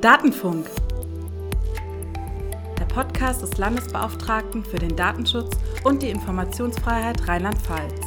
[0.00, 0.70] Datenfunk.
[2.78, 8.00] Der Podcast des Landesbeauftragten für den Datenschutz und die Informationsfreiheit Rheinland-Pfalz.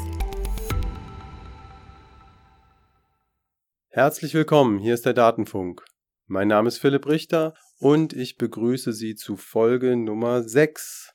[3.89, 5.83] Herzlich willkommen, hier ist der Datenfunk.
[6.27, 11.11] Mein Name ist Philipp Richter und ich begrüße Sie zu Folge Nummer 6.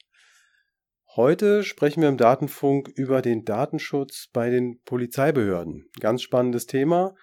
[1.15, 5.89] Heute sprechen wir im Datenfunk über den Datenschutz bei den Polizeibehörden.
[6.01, 7.15] Ganz spannendes Thema.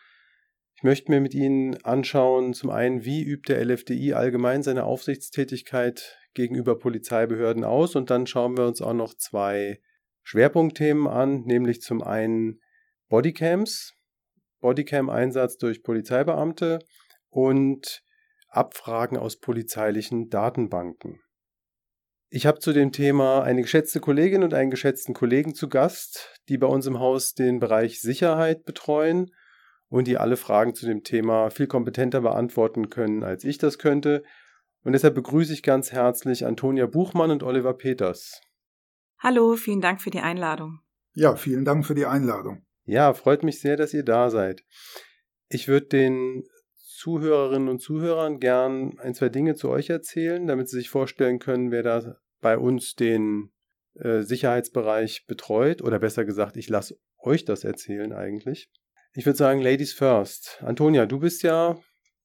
[0.84, 6.18] Ich möchte mir mit Ihnen anschauen, zum einen, wie übt der LFDI allgemein seine Aufsichtstätigkeit
[6.34, 9.80] gegenüber Polizeibehörden aus und dann schauen wir uns auch noch zwei
[10.24, 12.60] Schwerpunktthemen an, nämlich zum einen
[13.08, 13.94] Bodycams,
[14.60, 16.80] Bodycam-Einsatz durch Polizeibeamte
[17.30, 18.04] und
[18.50, 21.22] Abfragen aus polizeilichen Datenbanken.
[22.30, 26.58] Ich habe zu dem Thema eine geschätzte Kollegin und einen geschätzten Kollegen zu Gast, die
[26.58, 29.32] bei uns im Haus den Bereich Sicherheit betreuen
[29.90, 34.24] und die alle Fragen zu dem Thema viel kompetenter beantworten können, als ich das könnte.
[34.84, 38.42] Und deshalb begrüße ich ganz herzlich Antonia Buchmann und Oliver Peters.
[39.20, 40.80] Hallo, vielen Dank für die Einladung.
[41.14, 42.66] Ja, vielen Dank für die Einladung.
[42.86, 44.64] Ja, freut mich sehr, dass ihr da seid.
[45.48, 46.44] Ich würde den
[46.76, 51.72] Zuhörerinnen und Zuhörern gern ein, zwei Dinge zu euch erzählen, damit sie sich vorstellen können,
[51.72, 53.52] wer da bei uns den
[53.96, 55.82] äh, Sicherheitsbereich betreut.
[55.82, 58.70] Oder besser gesagt, ich lasse euch das erzählen eigentlich.
[59.16, 60.60] Ich würde sagen, Ladies first.
[60.64, 61.78] Antonia, du bist ja,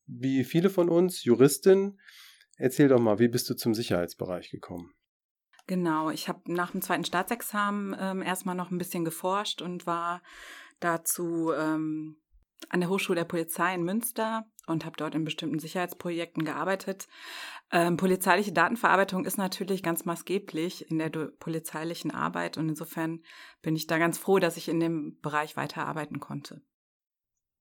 [0.07, 2.01] wie viele von uns, Juristin.
[2.57, 4.95] Erzähl doch mal, wie bist du zum Sicherheitsbereich gekommen?
[5.67, 10.23] Genau, ich habe nach dem zweiten Staatsexamen ähm, erstmal noch ein bisschen geforscht und war
[10.81, 12.17] dazu ähm,
[12.71, 17.07] an der Hochschule der Polizei in Münster und habe dort in bestimmten Sicherheitsprojekten gearbeitet.
[17.71, 23.23] Ähm, polizeiliche Datenverarbeitung ist natürlich ganz maßgeblich in der polizeilichen Arbeit und insofern
[23.61, 26.63] bin ich da ganz froh, dass ich in dem Bereich weiterarbeiten konnte.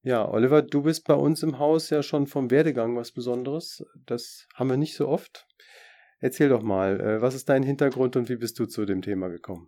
[0.07, 3.83] Ja, Oliver, du bist bei uns im Haus ja schon vom Werdegang was Besonderes.
[4.05, 5.45] Das haben wir nicht so oft.
[6.21, 9.27] Erzähl doch mal, äh, was ist dein Hintergrund und wie bist du zu dem Thema
[9.27, 9.67] gekommen?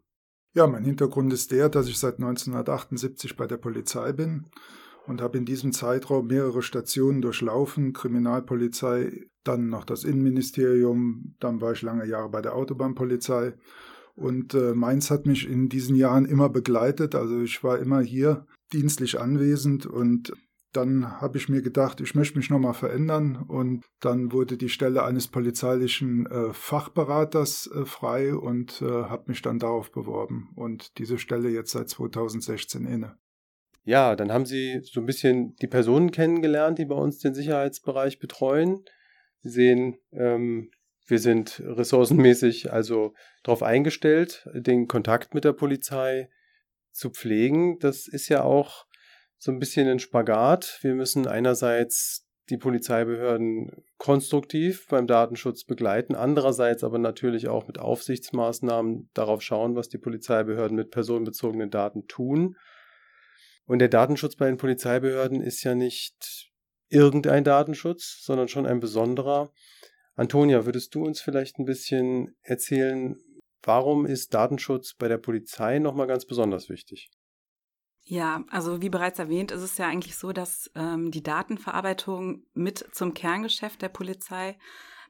[0.54, 4.46] Ja, mein Hintergrund ist der, dass ich seit 1978 bei der Polizei bin
[5.08, 11.74] und habe in diesem Zeitraum mehrere Stationen durchlaufen, Kriminalpolizei, dann noch das Innenministerium, dann war
[11.74, 13.56] ich lange Jahre bei der Autobahnpolizei
[14.16, 18.46] und äh, meins hat mich in diesen Jahren immer begleitet, also ich war immer hier
[18.74, 20.34] dienstlich anwesend und
[20.72, 25.04] dann habe ich mir gedacht, ich möchte mich nochmal verändern und dann wurde die Stelle
[25.04, 31.18] eines polizeilichen äh, Fachberaters äh, frei und äh, habe mich dann darauf beworben und diese
[31.18, 33.18] Stelle jetzt seit 2016 inne.
[33.84, 38.20] Ja, dann haben Sie so ein bisschen die Personen kennengelernt, die bei uns den Sicherheitsbereich
[38.20, 38.84] betreuen.
[39.42, 40.70] Sie sehen, ähm,
[41.08, 46.30] wir sind ressourcenmäßig also darauf eingestellt, den Kontakt mit der Polizei
[47.00, 48.86] zu pflegen, das ist ja auch
[49.38, 50.80] so ein bisschen ein Spagat.
[50.82, 59.10] Wir müssen einerseits die Polizeibehörden konstruktiv beim Datenschutz begleiten, andererseits aber natürlich auch mit Aufsichtsmaßnahmen
[59.14, 62.56] darauf schauen, was die Polizeibehörden mit personenbezogenen Daten tun.
[63.66, 66.52] Und der Datenschutz bei den Polizeibehörden ist ja nicht
[66.90, 69.52] irgendein Datenschutz, sondern schon ein besonderer.
[70.16, 73.16] Antonia, würdest du uns vielleicht ein bisschen erzählen,
[73.64, 77.10] Warum ist Datenschutz bei der Polizei nochmal ganz besonders wichtig?
[78.04, 82.84] Ja, also wie bereits erwähnt, ist es ja eigentlich so, dass ähm, die Datenverarbeitung mit
[82.92, 84.58] zum Kerngeschäft der Polizei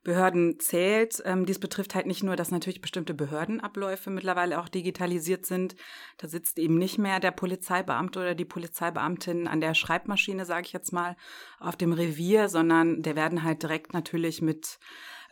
[0.03, 1.21] Behörden zählt.
[1.25, 5.75] Ähm, dies betrifft halt nicht nur, dass natürlich bestimmte Behördenabläufe mittlerweile auch digitalisiert sind.
[6.17, 10.73] Da sitzt eben nicht mehr der Polizeibeamte oder die Polizeibeamtin an der Schreibmaschine, sage ich
[10.73, 11.17] jetzt mal,
[11.59, 14.79] auf dem Revier, sondern der werden halt direkt natürlich mit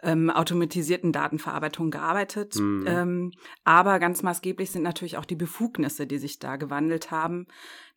[0.04, 2.56] ähm, automatisierten Datenverarbeitung gearbeitet.
[2.56, 2.86] Mhm.
[2.88, 3.32] Ähm,
[3.64, 7.48] aber ganz maßgeblich sind natürlich auch die Befugnisse, die sich da gewandelt haben,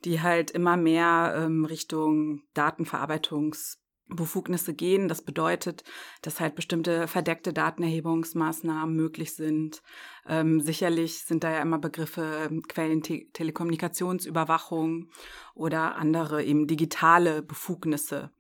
[0.04, 3.80] die halt immer mehr ähm, Richtung Datenverarbeitungs
[4.16, 5.08] Befugnisse gehen.
[5.08, 5.82] Das bedeutet,
[6.22, 9.82] dass halt bestimmte verdeckte Datenerhebungsmaßnahmen möglich sind.
[10.28, 15.08] Ähm, sicherlich sind da ja immer Begriffe ähm, Quellentelekommunikationsüberwachung
[15.54, 18.30] oder andere eben digitale Befugnisse.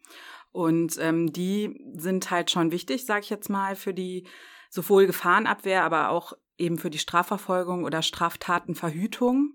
[0.52, 4.26] Und ähm, die sind halt schon wichtig, sage ich jetzt mal, für die
[4.68, 9.54] sowohl Gefahrenabwehr, aber auch eben für die Strafverfolgung oder Straftatenverhütung.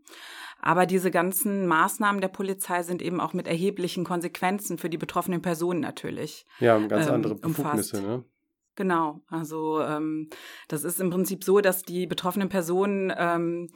[0.60, 5.42] Aber diese ganzen Maßnahmen der Polizei sind eben auch mit erheblichen Konsequenzen für die betroffenen
[5.42, 6.46] Personen natürlich.
[6.60, 8.18] Ja, ganz ähm, andere Befugnisse, umfasst.
[8.18, 8.24] ne?
[8.76, 10.30] Genau, also ähm,
[10.68, 13.70] das ist im Prinzip so, dass die betroffenen Personen ähm,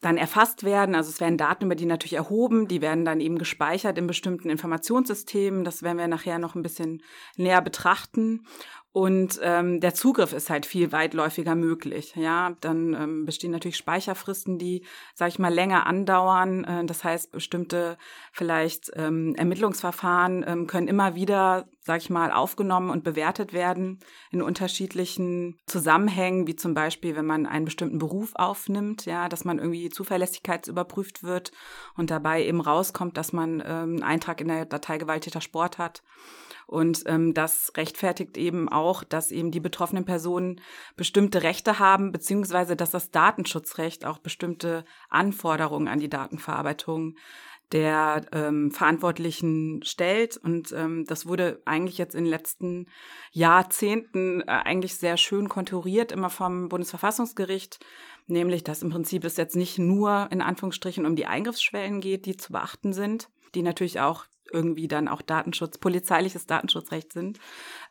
[0.00, 0.94] dann erfasst werden.
[0.94, 4.48] Also es werden Daten über die natürlich erhoben, die werden dann eben gespeichert in bestimmten
[4.48, 5.64] Informationssystemen.
[5.64, 7.02] Das werden wir nachher noch ein bisschen
[7.36, 8.46] näher betrachten.
[8.92, 12.14] Und ähm, der Zugriff ist halt viel weitläufiger möglich.
[12.16, 14.84] Ja, dann ähm, bestehen natürlich Speicherfristen, die,
[15.14, 16.64] sag ich mal, länger andauern.
[16.64, 17.96] Äh, das heißt, bestimmte
[18.32, 24.00] vielleicht ähm, Ermittlungsverfahren ähm, können immer wieder sag ich mal, aufgenommen und bewertet werden
[24.30, 29.58] in unterschiedlichen Zusammenhängen, wie zum Beispiel, wenn man einen bestimmten Beruf aufnimmt, ja, dass man
[29.58, 31.52] irgendwie zuverlässigkeitsüberprüft wird
[31.96, 36.02] und dabei eben rauskommt, dass man ähm, einen Eintrag in der Datei gewalttäter Sport hat.
[36.70, 40.60] Und ähm, das rechtfertigt eben auch, dass eben die betroffenen Personen
[40.94, 47.16] bestimmte Rechte haben, beziehungsweise dass das Datenschutzrecht auch bestimmte Anforderungen an die Datenverarbeitung
[47.72, 50.36] der ähm, Verantwortlichen stellt.
[50.36, 52.86] Und ähm, das wurde eigentlich jetzt in den letzten
[53.32, 57.80] Jahrzehnten äh, eigentlich sehr schön konturiert, immer vom Bundesverfassungsgericht,
[58.28, 62.36] nämlich dass im Prinzip es jetzt nicht nur in Anführungsstrichen um die Eingriffsschwellen geht, die
[62.36, 67.38] zu beachten sind, die natürlich auch irgendwie dann auch Datenschutz, polizeiliches Datenschutzrecht sind,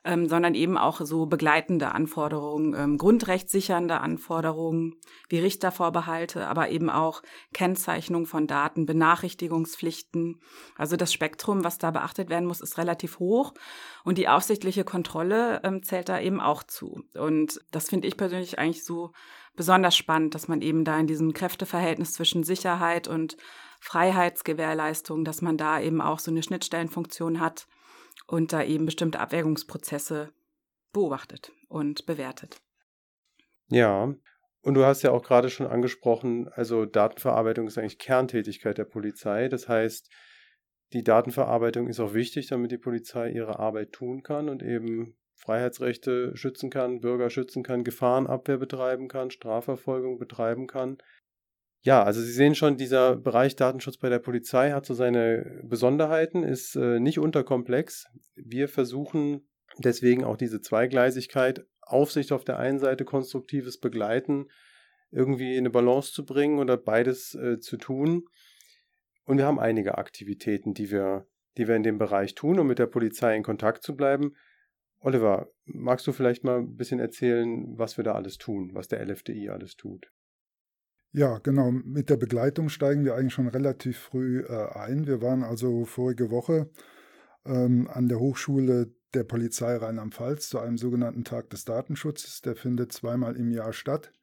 [0.03, 4.95] ähm, sondern eben auch so begleitende Anforderungen, ähm, grundrechtssichernde Anforderungen
[5.29, 7.21] wie Richtervorbehalte, aber eben auch
[7.53, 10.41] Kennzeichnung von Daten, Benachrichtigungspflichten.
[10.75, 13.53] Also das Spektrum, was da beachtet werden muss, ist relativ hoch
[14.03, 17.03] und die aufsichtliche Kontrolle ähm, zählt da eben auch zu.
[17.13, 19.11] Und das finde ich persönlich eigentlich so
[19.55, 23.35] besonders spannend, dass man eben da in diesem Kräfteverhältnis zwischen Sicherheit und
[23.79, 27.67] Freiheitsgewährleistung, dass man da eben auch so eine Schnittstellenfunktion hat
[28.27, 30.31] und da eben bestimmte Abwägungsprozesse
[30.93, 32.61] beobachtet und bewertet.
[33.69, 34.13] Ja,
[34.61, 39.47] und du hast ja auch gerade schon angesprochen, also Datenverarbeitung ist eigentlich Kerntätigkeit der Polizei.
[39.47, 40.09] Das heißt,
[40.93, 46.35] die Datenverarbeitung ist auch wichtig, damit die Polizei ihre Arbeit tun kann und eben Freiheitsrechte
[46.35, 50.97] schützen kann, Bürger schützen kann, Gefahrenabwehr betreiben kann, Strafverfolgung betreiben kann.
[51.81, 56.43] Ja, also Sie sehen schon, dieser Bereich Datenschutz bei der Polizei hat so seine Besonderheiten,
[56.43, 58.05] ist äh, nicht unterkomplex.
[58.35, 59.47] Wir versuchen
[59.77, 64.47] deswegen auch diese Zweigleisigkeit, Aufsicht auf der einen Seite, konstruktives Begleiten,
[65.11, 68.25] irgendwie in eine Balance zu bringen oder beides äh, zu tun.
[69.23, 71.27] Und wir haben einige Aktivitäten, die wir,
[71.57, 74.35] die wir in dem Bereich tun, um mit der Polizei in Kontakt zu bleiben.
[74.99, 79.05] Oliver, magst du vielleicht mal ein bisschen erzählen, was wir da alles tun, was der
[79.05, 80.11] LFDI alles tut?
[81.11, 81.71] Ja, genau.
[81.71, 85.07] Mit der Begleitung steigen wir eigentlich schon relativ früh äh, ein.
[85.07, 86.69] Wir waren also vorige Woche
[87.45, 92.41] ähm, an der Hochschule der Polizei Rheinland-Pfalz zu einem sogenannten Tag des Datenschutzes.
[92.41, 94.13] Der findet zweimal im Jahr statt.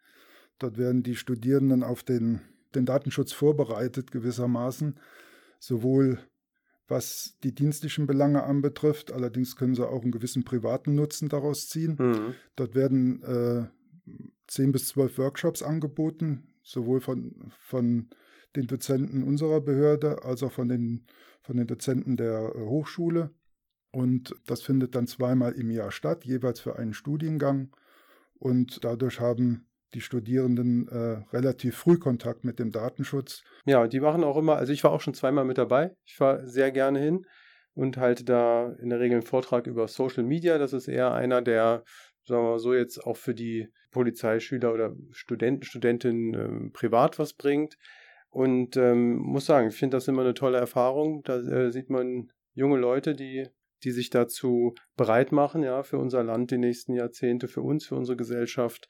[0.59, 2.41] Dort werden die Studierenden auf den,
[2.75, 4.99] den Datenschutz vorbereitet gewissermaßen,
[5.59, 6.19] sowohl
[6.89, 9.13] was die dienstlichen Belange anbetrifft.
[9.13, 11.97] Allerdings können sie auch einen gewissen privaten Nutzen daraus ziehen.
[11.99, 12.35] Mhm.
[12.55, 13.67] Dort werden äh,
[14.47, 18.11] zehn bis zwölf Workshops angeboten, sowohl von, von
[18.57, 21.07] den Dozenten unserer Behörde als auch von den,
[21.43, 23.31] von den Dozenten der äh, Hochschule.
[23.93, 27.75] Und das findet dann zweimal im Jahr statt, jeweils für einen Studiengang.
[28.35, 33.43] Und dadurch haben die Studierenden äh, relativ früh Kontakt mit dem Datenschutz.
[33.65, 35.95] Ja, die machen auch immer, also ich war auch schon zweimal mit dabei.
[36.05, 37.25] Ich fahre sehr gerne hin
[37.75, 40.59] und halte da in der Regel einen Vortrag über Social Media.
[40.59, 41.85] Das ist eher einer der
[42.27, 47.35] sagen wir mal so, jetzt auch für die Polizeischüler oder Studenten, Studentinnen ähm, privat was
[47.35, 47.79] bringt.
[48.29, 51.23] Und ähm, muss sagen, ich finde das immer eine tolle Erfahrung.
[51.23, 53.49] Da äh, sieht man junge Leute, die,
[53.85, 57.95] die sich dazu bereit machen, ja, für unser Land die nächsten Jahrzehnte, für uns, für
[57.95, 58.89] unsere Gesellschaft.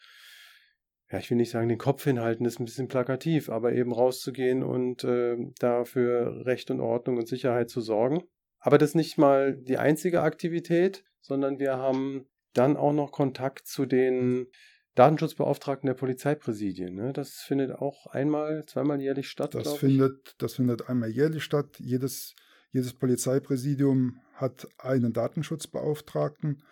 [1.11, 4.65] Ja, ich will nicht sagen, den Kopf hinhalten, ist ein bisschen plakativ, aber eben rauszugehen
[4.65, 8.25] und äh, da für Recht und Ordnung und Sicherheit zu sorgen.
[8.59, 12.27] Aber das ist nicht mal die einzige Aktivität, sondern wir haben
[12.57, 14.47] dann auch noch Kontakt zu den
[14.95, 16.95] Datenschutzbeauftragten der Polizeipräsidien.
[16.95, 17.13] Ne?
[17.13, 19.55] Das findet auch einmal, zweimal jährlich statt.
[19.55, 21.79] Das findet, das findet einmal jährlich statt.
[21.79, 22.35] Jedes,
[22.73, 26.63] jedes Polizeipräsidium hat einen Datenschutzbeauftragten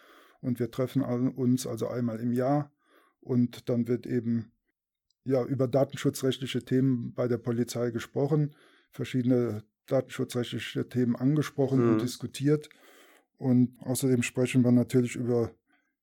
[0.40, 2.72] und wir treffen uns also einmal im Jahr
[3.20, 4.52] und dann wird eben
[5.24, 8.54] ja über datenschutzrechtliche Themen bei der Polizei gesprochen,
[8.90, 11.92] verschiedene datenschutzrechtliche Themen angesprochen mhm.
[11.92, 12.68] und diskutiert.
[13.36, 15.50] Und außerdem sprechen wir natürlich über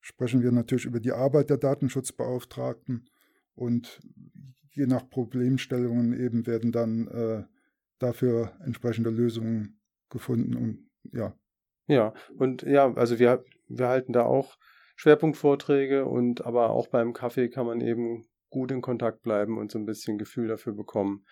[0.01, 3.09] sprechen wir natürlich über die Arbeit der Datenschutzbeauftragten
[3.53, 4.01] und
[4.71, 7.43] je nach Problemstellungen eben werden dann äh,
[7.99, 9.79] dafür entsprechende Lösungen
[10.09, 11.35] gefunden und ja.
[11.87, 14.57] Ja, und ja, also wir, wir halten da auch
[14.95, 19.79] Schwerpunktvorträge und aber auch beim Kaffee kann man eben gut in Kontakt bleiben und so
[19.79, 21.25] ein bisschen Gefühl dafür bekommen,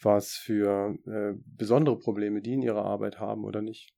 [0.00, 3.92] was für äh, besondere Probleme die in ihrer Arbeit haben oder nicht.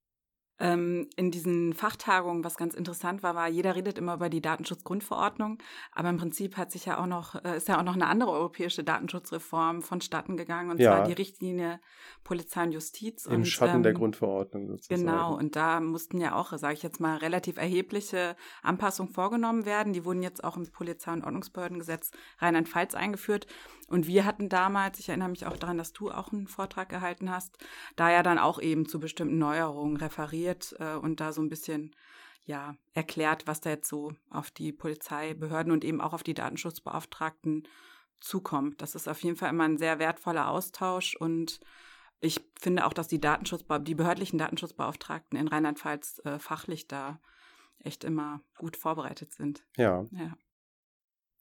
[0.60, 5.58] Ähm, in diesen Fachtagungen, was ganz interessant war, war, jeder redet immer über die Datenschutzgrundverordnung,
[5.92, 8.30] aber im Prinzip hat sich ja auch noch, äh, ist ja auch noch eine andere
[8.30, 10.96] europäische Datenschutzreform vonstatten gegangen, und ja.
[10.96, 11.80] zwar die Richtlinie
[12.24, 13.24] Polizei und Justiz.
[13.24, 15.00] Im und, Schatten ähm, der Grundverordnung sozusagen.
[15.00, 19.92] Genau, und da mussten ja auch, sage ich jetzt mal, relativ erhebliche Anpassungen vorgenommen werden.
[19.94, 23.46] Die wurden jetzt auch im Polizei- und Ordnungsbehördengesetz Rheinland-Pfalz eingeführt.
[23.90, 27.30] Und wir hatten damals, ich erinnere mich auch daran, dass du auch einen Vortrag gehalten
[27.30, 27.58] hast,
[27.96, 31.94] da ja dann auch eben zu bestimmten Neuerungen referiert äh, und da so ein bisschen
[32.44, 37.66] ja erklärt, was da jetzt so auf die Polizeibehörden und eben auch auf die Datenschutzbeauftragten
[38.20, 38.80] zukommt.
[38.80, 41.58] Das ist auf jeden Fall immer ein sehr wertvoller Austausch und
[42.20, 47.18] ich finde auch, dass die Datenschutzbe die behördlichen Datenschutzbeauftragten in Rheinland-Pfalz äh, fachlich da
[47.78, 49.64] echt immer gut vorbereitet sind.
[49.76, 50.06] Ja.
[50.12, 50.36] ja.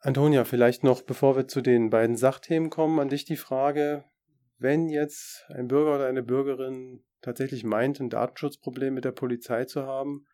[0.01, 4.05] Antonia, vielleicht noch, bevor wir zu den beiden Sachthemen kommen, an dich die Frage,
[4.57, 9.83] wenn jetzt ein Bürger oder eine Bürgerin tatsächlich meint, ein Datenschutzproblem mit der Polizei zu
[9.83, 10.25] haben,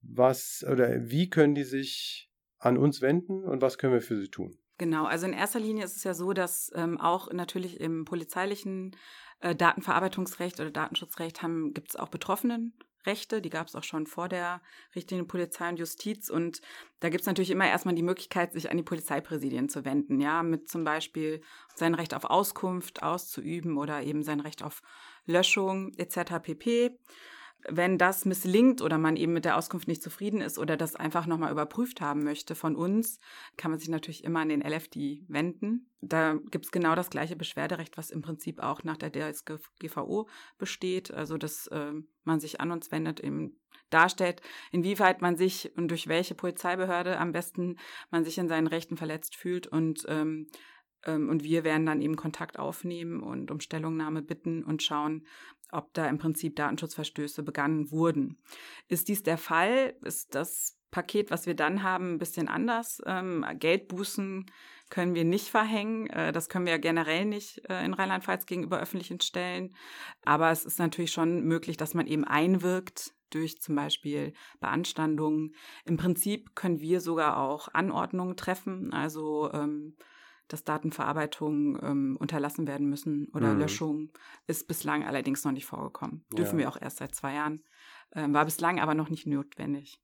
[0.00, 4.28] was oder wie können die sich an uns wenden und was können wir für sie
[4.28, 4.58] tun?
[4.78, 8.96] Genau, also in erster Linie ist es ja so, dass ähm, auch natürlich im polizeilichen
[9.40, 11.40] äh, Datenverarbeitungsrecht oder Datenschutzrecht
[11.72, 12.08] gibt es auch
[13.02, 14.60] Betroffenenrechte, die gab es auch schon vor der
[14.94, 16.30] Richtlinie Polizei und Justiz.
[16.30, 16.60] Und
[17.00, 20.42] da gibt es natürlich immer erstmal die Möglichkeit, sich an die Polizeipräsidien zu wenden, ja,
[20.42, 21.42] mit zum Beispiel
[21.74, 24.82] sein Recht auf Auskunft auszuüben oder eben sein Recht auf
[25.26, 26.40] Löschung etc.
[26.42, 26.98] pp
[27.68, 31.26] wenn das misslingt oder man eben mit der Auskunft nicht zufrieden ist oder das einfach
[31.26, 33.18] nochmal überprüft haben möchte von uns,
[33.56, 35.90] kann man sich natürlich immer an den LFD wenden.
[36.00, 40.28] Da gibt es genau das gleiche Beschwerderecht, was im Prinzip auch nach der DSGVO
[40.58, 41.92] besteht, also dass äh,
[42.24, 43.56] man sich an uns wendet, eben
[43.90, 44.40] darstellt,
[44.72, 47.76] inwieweit man sich und durch welche Polizeibehörde am besten
[48.10, 50.48] man sich in seinen Rechten verletzt fühlt und ähm,
[51.06, 55.26] und wir werden dann eben Kontakt aufnehmen und um Stellungnahme bitten und schauen,
[55.72, 58.38] ob da im Prinzip Datenschutzverstöße begangen wurden.
[58.88, 59.94] Ist dies der Fall?
[60.04, 63.02] Ist das Paket, was wir dann haben, ein bisschen anders?
[63.06, 64.46] Ähm, Geldbußen
[64.90, 66.08] können wir nicht verhängen.
[66.10, 69.74] Äh, das können wir generell nicht äh, in Rheinland-Pfalz gegenüber öffentlichen Stellen.
[70.24, 75.54] Aber es ist natürlich schon möglich, dass man eben einwirkt durch zum Beispiel Beanstandungen.
[75.86, 78.92] Im Prinzip können wir sogar auch Anordnungen treffen.
[78.92, 79.96] Also ähm,
[80.52, 83.60] dass Datenverarbeitungen ähm, unterlassen werden müssen oder mhm.
[83.60, 84.12] Löschung
[84.46, 86.24] ist bislang allerdings noch nicht vorgekommen.
[86.32, 86.64] Dürfen ja.
[86.64, 87.62] wir auch erst seit zwei Jahren.
[88.14, 90.00] Ähm, war bislang aber noch nicht notwendig.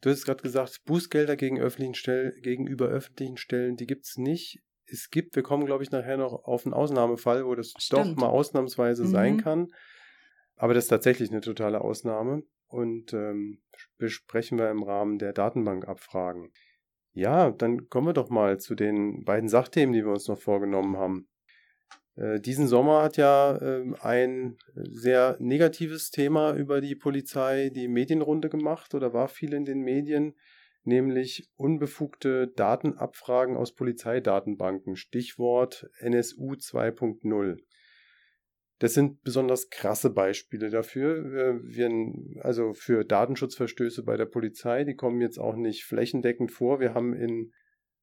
[0.00, 4.62] Du hast gerade gesagt, Bußgelder gegen öffentlichen Stellen, gegenüber öffentlichen Stellen, die gibt es nicht.
[4.86, 8.06] Es gibt, wir kommen, glaube ich, nachher noch auf einen Ausnahmefall, wo das Stimmt.
[8.06, 9.08] doch mal ausnahmsweise mhm.
[9.08, 9.72] sein kann.
[10.56, 13.62] Aber das ist tatsächlich eine totale Ausnahme und ähm,
[13.96, 16.52] besprechen wir im Rahmen der Datenbankabfragen.
[17.14, 20.96] Ja, dann kommen wir doch mal zu den beiden Sachthemen, die wir uns noch vorgenommen
[20.96, 21.28] haben.
[22.16, 28.48] Äh, diesen Sommer hat ja äh, ein sehr negatives Thema über die Polizei die Medienrunde
[28.48, 30.34] gemacht oder war viel in den Medien,
[30.82, 37.58] nämlich unbefugte Datenabfragen aus Polizeidatenbanken, Stichwort NSU 2.0.
[38.84, 41.62] Das sind besonders krasse Beispiele dafür.
[41.62, 41.90] Wir,
[42.42, 46.80] also für Datenschutzverstöße bei der Polizei, die kommen jetzt auch nicht flächendeckend vor.
[46.80, 47.54] Wir haben in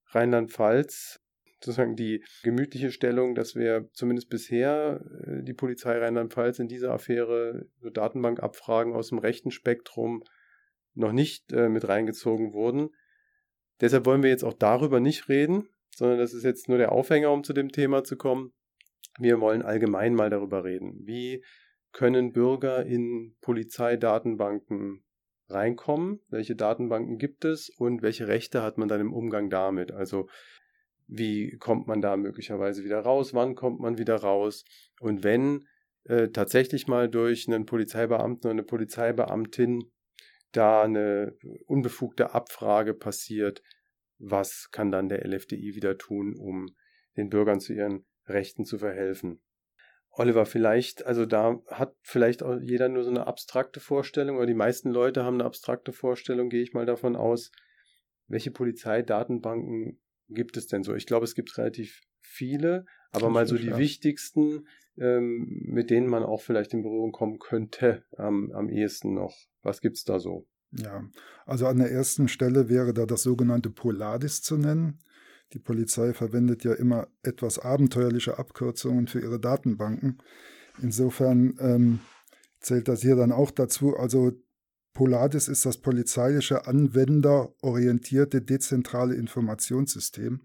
[0.08, 1.20] Rheinland-Pfalz
[1.60, 7.68] sozusagen die gemütliche Stellung, dass wir zumindest bisher äh, die Polizei Rheinland-Pfalz in dieser Affäre
[7.80, 10.24] so Datenbankabfragen aus dem rechten Spektrum
[10.96, 12.90] noch nicht äh, mit reingezogen wurden.
[13.82, 17.32] Deshalb wollen wir jetzt auch darüber nicht reden, sondern das ist jetzt nur der Aufhänger,
[17.32, 18.52] um zu dem Thema zu kommen.
[19.20, 21.06] Wir wollen allgemein mal darüber reden.
[21.06, 21.44] Wie
[21.92, 25.04] können Bürger in Polizeidatenbanken
[25.50, 26.22] reinkommen?
[26.30, 29.92] Welche Datenbanken gibt es und welche Rechte hat man dann im Umgang damit?
[29.92, 30.28] Also
[31.08, 33.34] wie kommt man da möglicherweise wieder raus?
[33.34, 34.64] Wann kommt man wieder raus?
[35.02, 35.68] Und wenn
[36.06, 39.92] äh, tatsächlich mal durch einen Polizeibeamten oder eine Polizeibeamtin
[40.54, 43.62] da eine unbefugte Abfrage passiert,
[44.20, 46.70] was kann dann der LFDI wieder tun, um
[47.18, 49.42] den Bürgern zu ihren Rechten zu verhelfen.
[50.14, 54.54] Oliver, vielleicht, also da hat vielleicht auch jeder nur so eine abstrakte Vorstellung, oder die
[54.54, 57.52] meisten Leute haben eine abstrakte Vorstellung, gehe ich mal davon aus.
[58.28, 60.96] Welche Polizeidatenbanken gibt es denn so?
[60.96, 63.78] Ich glaube, es gibt relativ viele, aber mal so die ja.
[63.78, 69.36] wichtigsten, ähm, mit denen man auch vielleicht in Berührung kommen könnte, ähm, am ehesten noch.
[69.62, 70.46] Was gibt es da so?
[70.72, 71.06] Ja,
[71.46, 75.00] also an der ersten Stelle wäre da das sogenannte Polaris zu nennen.
[75.54, 80.22] Die Polizei verwendet ja immer etwas abenteuerliche Abkürzungen für ihre Datenbanken.
[80.82, 82.00] Insofern ähm,
[82.60, 83.98] zählt das hier dann auch dazu.
[83.98, 84.32] Also
[84.94, 90.42] Polaris ist das polizeiliche anwenderorientierte dezentrale Informationssystem.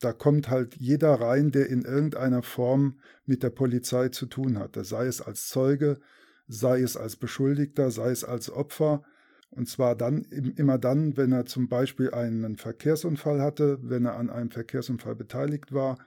[0.00, 4.76] Da kommt halt jeder rein, der in irgendeiner Form mit der Polizei zu tun hat.
[4.80, 6.00] Sei es als Zeuge,
[6.48, 9.04] sei es als Beschuldigter, sei es als Opfer.
[9.50, 14.30] Und zwar dann immer dann, wenn er zum Beispiel einen Verkehrsunfall hatte, wenn er an
[14.30, 15.98] einem Verkehrsunfall beteiligt war,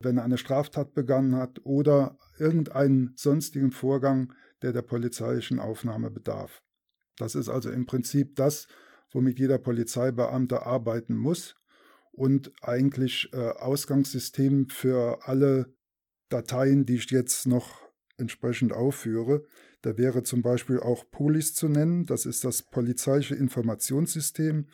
[0.00, 6.62] wenn er eine Straftat begangen hat oder irgendeinen sonstigen Vorgang, der der polizeilichen Aufnahme bedarf.
[7.18, 8.66] Das ist also im Prinzip das,
[9.12, 11.56] womit jeder Polizeibeamte arbeiten muss
[12.12, 15.74] und eigentlich äh, Ausgangssystem für alle
[16.28, 17.85] Dateien, die ich jetzt noch
[18.18, 19.44] entsprechend aufführe.
[19.82, 24.66] Da wäre zum Beispiel auch Polis zu nennen, das ist das polizeiliche Informationssystem.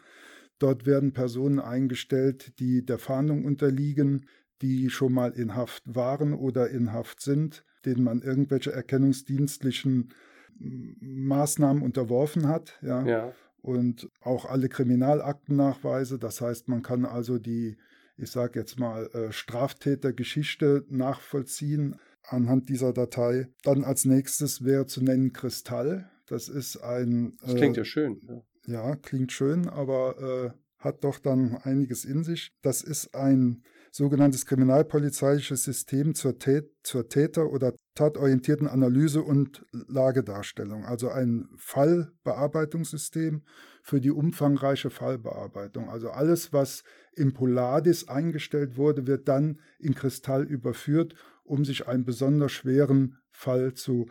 [0.58, 4.26] Dort werden Personen eingestellt, die der Fahndung unterliegen,
[4.62, 10.14] die schon mal in Haft waren oder in Haft sind, denen man irgendwelche erkennungsdienstlichen
[10.58, 12.78] Maßnahmen unterworfen hat.
[12.80, 13.04] Ja.
[13.04, 13.32] ja.
[13.60, 16.18] Und auch alle Kriminalaktennachweise.
[16.18, 17.76] Das heißt, man kann also die,
[18.16, 23.48] ich sage jetzt mal, äh, Straftätergeschichte nachvollziehen anhand dieser Datei.
[23.62, 26.10] Dann als nächstes wäre zu nennen Kristall.
[26.26, 27.36] Das ist ein.
[27.40, 28.20] Das klingt äh, ja schön.
[28.66, 28.88] Ja.
[28.88, 28.96] ja.
[28.96, 32.52] klingt schön, aber äh, hat doch dann einiges in sich.
[32.62, 33.62] Das ist ein
[33.92, 43.42] sogenanntes kriminalpolizeiliches System zur, Tät zur Täter- oder tatorientierten Analyse und Lagedarstellung, also ein Fallbearbeitungssystem
[43.82, 45.90] für die umfangreiche Fallbearbeitung.
[45.90, 51.14] Also alles, was in Polaris eingestellt wurde, wird dann in Kristall überführt,
[51.44, 54.06] um sich einem besonders schweren Fall zu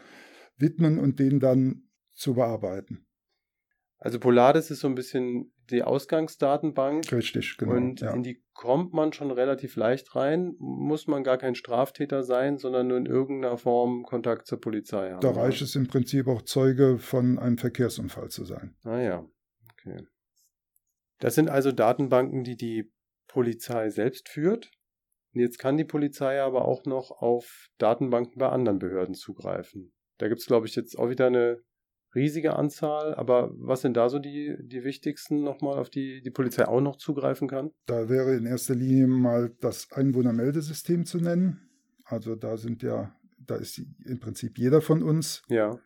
[0.58, 3.06] widmen und den dann zu bearbeiten.
[3.98, 7.12] Also Polaris ist so ein bisschen die Ausgangsdatenbank.
[7.12, 7.76] Richtig, genau.
[7.76, 8.14] Und ja.
[8.14, 10.56] in die kommt man schon relativ leicht rein.
[10.58, 15.22] Muss man gar kein Straftäter sein, sondern nur in irgendeiner Form Kontakt zur Polizei haben.
[15.22, 18.76] Da reicht es im Prinzip auch Zeuge von einem Verkehrsunfall zu sein.
[18.84, 19.26] Ah ja,
[19.74, 20.04] okay.
[21.20, 22.92] Das sind also Datenbanken, die die
[23.28, 24.72] Polizei selbst führt.
[25.34, 29.94] Jetzt kann die Polizei aber auch noch auf Datenbanken bei anderen Behörden zugreifen.
[30.18, 31.62] Da gibt es, glaube ich, jetzt auch wieder eine
[32.14, 36.68] riesige Anzahl, aber was sind da so die, die wichtigsten nochmal, auf die die Polizei
[36.68, 37.72] auch noch zugreifen kann?
[37.86, 41.70] Da wäre in erster Linie mal das Einwohnermeldesystem zu nennen.
[42.06, 45.80] Also da sind ja, da ist im Prinzip jeder von uns ja.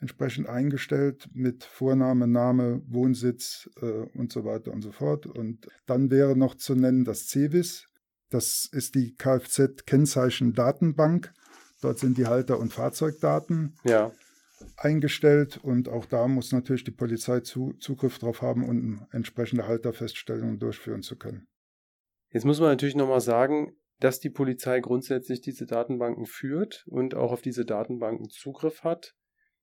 [0.00, 5.26] entsprechend eingestellt mit Vorname, Name, Wohnsitz äh, und so weiter und so fort.
[5.26, 7.88] Und dann wäre noch zu nennen das CEWIS.
[8.32, 11.32] Das ist die Kfz-Kennzeichen-Datenbank.
[11.80, 13.76] Dort sind die Halter- und Fahrzeugdaten.
[13.84, 14.12] Ja
[14.76, 20.58] eingestellt und auch da muss natürlich die Polizei zu, Zugriff darauf haben, um entsprechende Halterfeststellungen
[20.58, 21.46] durchführen zu können.
[22.30, 27.32] Jetzt muss man natürlich nochmal sagen, dass die Polizei grundsätzlich diese Datenbanken führt und auch
[27.32, 29.14] auf diese Datenbanken Zugriff hat.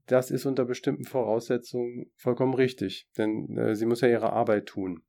[0.06, 5.04] Das ist unter bestimmten Voraussetzungen vollkommen richtig, denn äh, sie muss ja ihre Arbeit tun.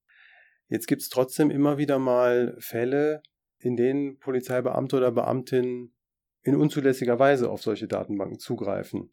[0.69, 3.23] Jetzt gibt es trotzdem immer wieder mal Fälle,
[3.61, 5.95] in denen Polizeibeamte oder Beamtinnen
[6.43, 9.11] in unzulässiger Weise auf solche Datenbanken zugreifen.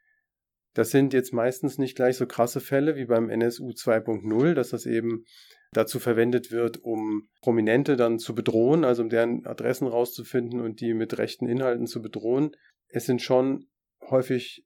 [0.74, 4.86] Das sind jetzt meistens nicht gleich so krasse Fälle wie beim NSU 2.0, dass das
[4.86, 5.26] eben
[5.72, 10.94] dazu verwendet wird, um Prominente dann zu bedrohen, also um deren Adressen rauszufinden und die
[10.94, 12.52] mit rechten Inhalten zu bedrohen.
[12.88, 13.68] Es sind schon
[14.10, 14.66] häufig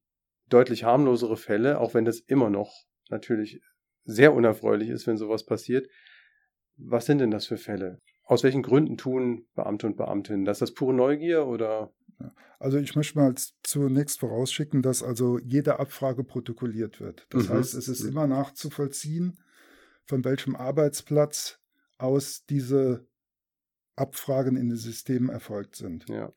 [0.49, 3.61] deutlich harmlosere Fälle, auch wenn das immer noch natürlich
[4.03, 5.87] sehr unerfreulich ist, wenn sowas passiert.
[6.75, 7.99] Was sind denn das für Fälle?
[8.31, 10.57] Aus welchen Gründen tun Beamte und Beamtinnen das?
[10.57, 11.91] Ist das pure Neugier oder
[12.59, 17.27] also ich möchte mal zunächst vorausschicken, dass also jede Abfrage protokolliert wird.
[17.31, 17.55] Das mhm.
[17.55, 19.37] heißt, es ist immer nachzuvollziehen,
[20.05, 21.59] von welchem Arbeitsplatz
[21.97, 23.05] aus diese
[23.97, 26.07] Abfragen in den Systemen erfolgt sind.
[26.07, 26.31] Ja.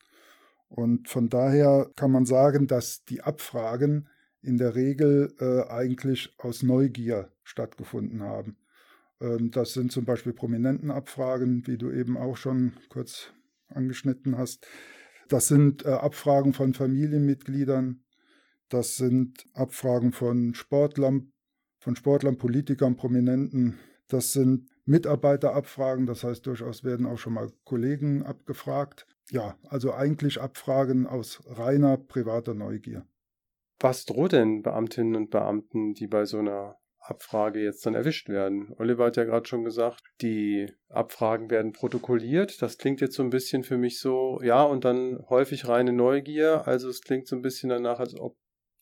[0.69, 4.09] Und von daher kann man sagen, dass die Abfragen
[4.43, 8.57] in der Regel äh, eigentlich aus Neugier stattgefunden haben.
[9.21, 13.33] Ähm, das sind zum Beispiel Prominentenabfragen, wie du eben auch schon kurz
[13.69, 14.67] angeschnitten hast.
[15.29, 18.05] Das sind äh, Abfragen von Familienmitgliedern,
[18.69, 21.33] das sind Abfragen von Sportlern,
[21.81, 28.23] von Sportlern, Politikern, Prominenten, das sind Mitarbeiterabfragen, das heißt durchaus werden auch schon mal Kollegen
[28.23, 29.07] abgefragt.
[29.31, 33.07] Ja, also eigentlich Abfragen aus reiner privater Neugier.
[33.81, 38.73] Was droht denn Beamtinnen und Beamten, die bei so einer Abfrage jetzt dann erwischt werden.
[38.79, 42.63] Oliver hat ja gerade schon gesagt, die Abfragen werden protokolliert.
[42.63, 46.67] Das klingt jetzt so ein bisschen für mich so, ja, und dann häufig reine Neugier.
[46.67, 48.37] Also es klingt so ein bisschen danach, als ob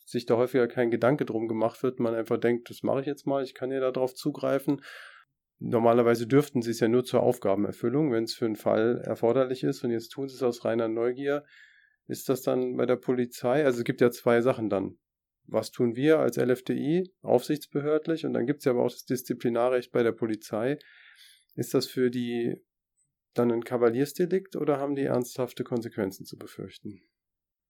[0.05, 1.99] sich da häufiger kein Gedanke drum gemacht wird.
[1.99, 4.83] Man einfach denkt, das mache ich jetzt mal, ich kann ja darauf zugreifen.
[5.59, 9.83] Normalerweise dürften sie es ja nur zur Aufgabenerfüllung, wenn es für einen Fall erforderlich ist.
[9.83, 11.45] Und jetzt tun sie es aus reiner Neugier.
[12.07, 13.65] Ist das dann bei der Polizei?
[13.65, 14.99] Also es gibt ja zwei Sachen dann
[15.47, 19.93] was tun wir als LFDI, aufsichtsbehördlich, und dann gibt es ja aber auch das Disziplinarrecht
[19.93, 20.79] bei der Polizei.
[21.55, 22.57] Ist das für die
[23.35, 27.03] dann ein Kavaliersdelikt oder haben die ernsthafte Konsequenzen zu befürchten?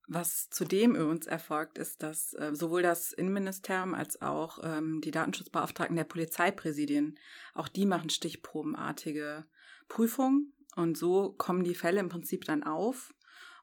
[0.08, 5.96] Was zudem übrigens erfolgt, ist, dass äh, sowohl das Innenministerium als auch ähm, die Datenschutzbeauftragten
[5.96, 7.18] der Polizeipräsidien,
[7.54, 9.46] auch die machen stichprobenartige
[9.88, 13.14] Prüfungen und so kommen die Fälle im Prinzip dann auf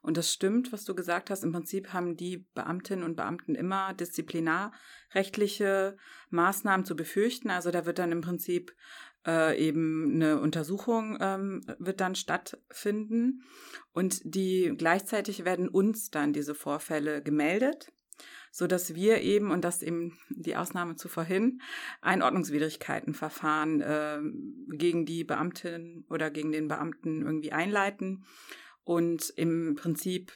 [0.01, 1.43] und das stimmt, was du gesagt hast.
[1.43, 5.97] Im Prinzip haben die Beamtinnen und Beamten immer disziplinarrechtliche
[6.29, 7.49] Maßnahmen zu befürchten.
[7.49, 8.73] Also da wird dann im Prinzip
[9.27, 13.43] äh, eben eine Untersuchung ähm, wird dann stattfinden
[13.91, 17.91] und die gleichzeitig werden uns dann diese Vorfälle gemeldet
[18.51, 21.61] so dass wir eben, und das eben die Ausnahme zu vorhin,
[22.01, 24.19] ein Ordnungswidrigkeitenverfahren äh,
[24.75, 28.25] gegen die Beamtin oder gegen den Beamten irgendwie einleiten
[28.89, 30.33] und im Prinzip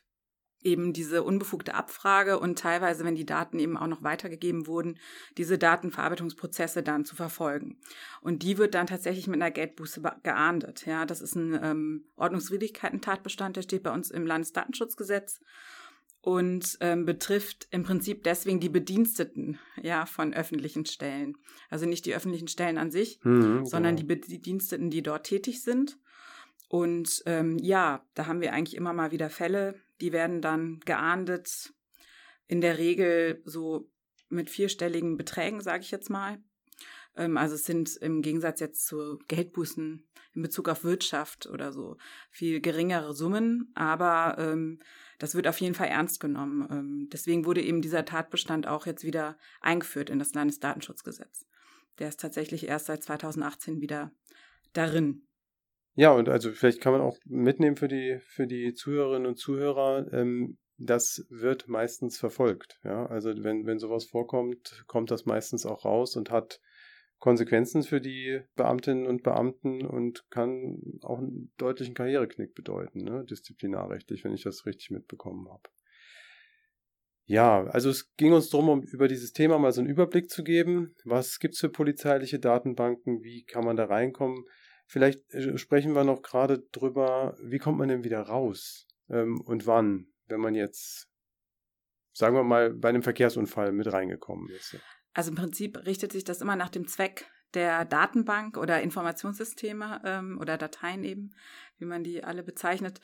[0.62, 5.00] eben diese unbefugte Abfrage und teilweise, wenn die Daten eben auch noch weitergegeben wurden,
[5.40, 7.80] diese Datenverarbeitungsprozesse dann zu verfolgen.
[8.22, 10.86] Und die wird dann tatsächlich mit einer Geldbuße geahndet.
[10.86, 15.40] Ja, das ist ein ähm, Ordnungswidrigkeiten-Tatbestand, der steht bei uns im Landesdatenschutzgesetz
[16.22, 21.38] und ähm, betrifft im Prinzip deswegen die Bediensteten ja von öffentlichen Stellen.
[21.72, 24.08] Also nicht die öffentlichen Stellen an sich, mhm, sondern genau.
[24.14, 25.98] die Bediensteten, die dort tätig sind.
[26.74, 31.72] Und ähm, ja, da haben wir eigentlich immer mal wieder Fälle, die werden dann geahndet,
[32.48, 33.92] in der Regel so
[34.30, 36.40] mit vierstelligen Beträgen, sage ich jetzt mal.
[37.16, 41.98] Ähm, also es sind im Gegensatz jetzt zu Geldbußen in Bezug auf Wirtschaft oder so
[42.32, 44.80] viel geringere Summen, aber ähm,
[45.20, 46.68] das wird auf jeden Fall ernst genommen.
[46.72, 51.46] Ähm, deswegen wurde eben dieser Tatbestand auch jetzt wieder eingeführt in das Landesdatenschutzgesetz.
[52.00, 54.12] Der ist tatsächlich erst seit 2018 wieder
[54.74, 55.28] darin.
[55.96, 60.12] Ja, und also vielleicht kann man auch mitnehmen für die, für die Zuhörerinnen und Zuhörer,
[60.12, 62.80] ähm, das wird meistens verfolgt.
[62.84, 66.60] Ja, also wenn, wenn sowas vorkommt, kommt das meistens auch raus und hat
[67.20, 73.24] Konsequenzen für die Beamtinnen und Beamten und kann auch einen deutlichen Karriereknick bedeuten, ne?
[73.30, 75.70] disziplinarrechtlich, wenn ich das richtig mitbekommen habe.
[77.26, 80.44] Ja, also es ging uns darum, um über dieses Thema mal so einen Überblick zu
[80.44, 80.96] geben.
[81.06, 83.24] Was gibt es für polizeiliche Datenbanken?
[83.24, 84.44] Wie kann man da reinkommen?
[84.94, 89.66] Vielleicht äh, sprechen wir noch gerade drüber, wie kommt man denn wieder raus ähm, und
[89.66, 91.10] wann, wenn man jetzt,
[92.16, 94.78] sagen wir mal, bei einem Verkehrsunfall mit reingekommen ist.
[95.16, 97.26] Also im Prinzip richtet sich das immer nach dem Zweck
[97.56, 101.32] der Datenbank oder Informationssysteme ähm, oder Dateien eben,
[101.80, 103.02] wie man die alle bezeichnet.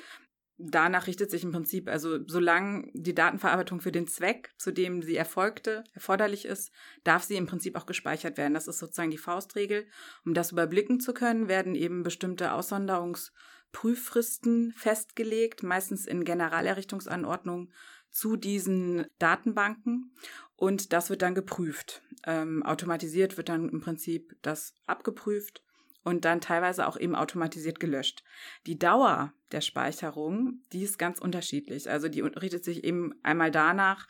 [0.62, 5.16] Danach richtet sich im Prinzip, also solange die Datenverarbeitung für den Zweck, zu dem sie
[5.16, 6.74] erfolgte, erforderlich ist,
[7.06, 8.56] darf sie im Prinzip auch gespeichert werden.
[8.56, 9.88] Das ist sozusagen die Faustregel.
[10.26, 17.72] Um das überblicken zu können, werden eben bestimmte Aussonderungsprüffristen festgelegt, meistens in Generalerrichtungsanordnungen
[18.12, 20.14] zu diesen Datenbanken
[20.58, 22.02] und das wird dann geprüft.
[22.26, 25.64] Ähm, automatisiert wird dann im Prinzip das abgeprüft
[26.10, 28.24] und dann teilweise auch eben automatisiert gelöscht.
[28.66, 31.90] Die Dauer der Speicherung, die ist ganz unterschiedlich.
[31.90, 34.08] Also die richtet sich eben einmal danach,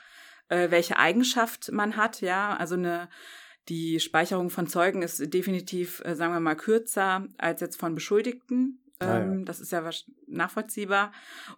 [0.48, 2.22] äh, welche Eigenschaft man hat.
[2.22, 3.10] Ja, also eine
[3.68, 8.80] die Speicherung von Zeugen ist definitiv, äh, sagen wir mal, kürzer als jetzt von Beschuldigten.
[9.00, 9.20] Ah, ja.
[9.22, 9.90] Ähm, das ist ja
[10.28, 11.12] nachvollziehbar.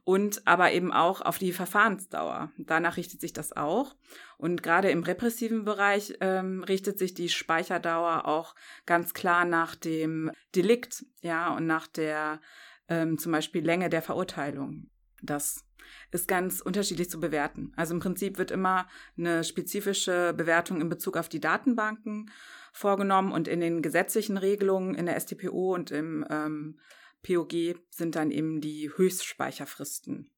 [0.03, 2.51] Und aber eben auch auf die Verfahrensdauer.
[2.57, 3.95] Danach richtet sich das auch.
[4.37, 10.31] Und gerade im repressiven Bereich ähm, richtet sich die Speicherdauer auch ganz klar nach dem
[10.55, 12.41] Delikt, ja, und nach der
[12.87, 14.89] ähm, zum Beispiel Länge der Verurteilung.
[15.23, 15.63] Das
[16.11, 17.73] ist ganz unterschiedlich zu bewerten.
[17.75, 22.29] Also im Prinzip wird immer eine spezifische Bewertung in Bezug auf die Datenbanken
[22.73, 26.79] vorgenommen und in den gesetzlichen Regelungen in der StPO und im ähm,
[27.23, 30.31] POG sind dann eben die Höchstspeicherfristen,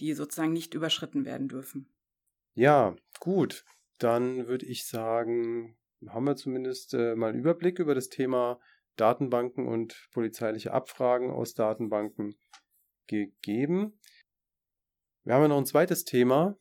[0.00, 1.88] die sozusagen nicht überschritten werden dürfen.
[2.54, 3.64] Ja, gut.
[3.98, 5.76] Dann würde ich sagen,
[6.08, 8.60] haben wir zumindest äh, mal einen Überblick über das Thema
[8.96, 12.36] Datenbanken und polizeiliche Abfragen aus Datenbanken
[13.06, 13.98] gegeben.
[15.24, 16.58] Wir haben ja noch ein zweites Thema,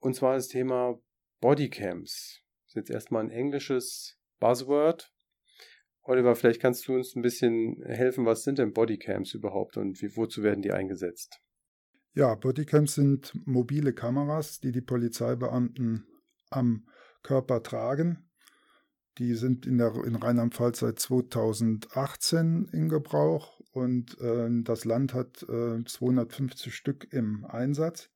[0.00, 1.00] und zwar das Thema
[1.40, 2.42] Bodycams.
[2.64, 5.11] Das ist jetzt erstmal ein englisches Buzzword,
[6.04, 10.16] Oliver, vielleicht kannst du uns ein bisschen helfen, was sind denn Bodycams überhaupt und wie,
[10.16, 11.40] wozu werden die eingesetzt?
[12.14, 16.06] Ja, Bodycams sind mobile Kameras, die die Polizeibeamten
[16.50, 16.86] am
[17.22, 18.28] Körper tragen.
[19.18, 25.84] Die sind in, in Rheinland-Pfalz seit 2018 in Gebrauch und äh, das Land hat äh,
[25.84, 28.10] 250 Stück im Einsatz.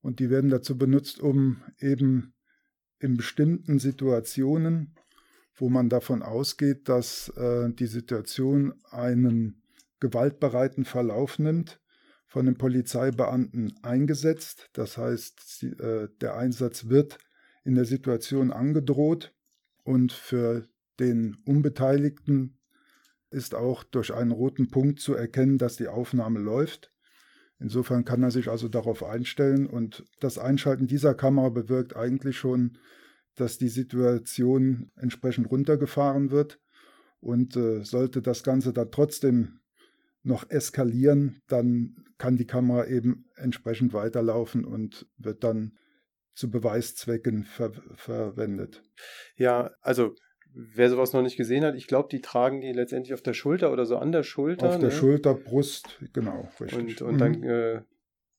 [0.00, 2.34] Und die werden dazu benutzt, um eben
[2.98, 4.94] in bestimmten Situationen
[5.58, 9.62] wo man davon ausgeht, dass äh, die Situation einen
[10.00, 11.80] gewaltbereiten Verlauf nimmt,
[12.26, 14.68] von den Polizeibeamten eingesetzt.
[14.74, 17.18] Das heißt, äh, der Einsatz wird
[17.64, 19.34] in der Situation angedroht
[19.82, 20.68] und für
[21.00, 22.58] den Unbeteiligten
[23.30, 26.92] ist auch durch einen roten Punkt zu erkennen, dass die Aufnahme läuft.
[27.60, 32.78] Insofern kann er sich also darauf einstellen und das Einschalten dieser Kamera bewirkt eigentlich schon
[33.40, 36.60] dass die Situation entsprechend runtergefahren wird.
[37.20, 39.58] Und äh, sollte das Ganze dann trotzdem
[40.22, 45.78] noch eskalieren, dann kann die Kamera eben entsprechend weiterlaufen und wird dann
[46.34, 48.82] zu Beweiszwecken ver verwendet.
[49.36, 50.14] Ja, also
[50.54, 53.72] wer sowas noch nicht gesehen hat, ich glaube, die tragen die letztendlich auf der Schulter
[53.72, 54.68] oder so an der Schulter.
[54.68, 54.94] Auf der ne?
[54.94, 56.78] Schulter, Brust, genau, richtig.
[56.78, 57.18] Und, und mhm.
[57.18, 57.82] dann äh,